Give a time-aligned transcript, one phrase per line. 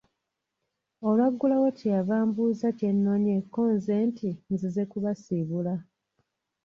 [1.07, 5.73] Olwaggulawo kye yava ambuuza kye nnonye ko nze nti nzize kubasiibula.